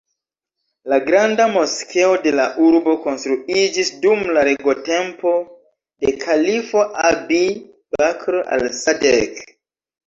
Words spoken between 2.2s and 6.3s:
de la urbo konstruiĝis dum la regotempo de